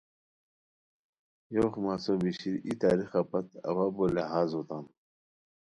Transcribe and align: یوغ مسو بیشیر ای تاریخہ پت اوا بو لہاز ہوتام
یوغ 1.55 1.73
مسو 1.83 2.13
بیشیر 2.21 2.55
ای 2.65 2.73
تاریخہ 2.81 3.21
پت 3.29 3.47
اوا 3.69 3.85
بو 3.95 4.03
لہاز 4.15 4.49
ہوتام 4.57 4.85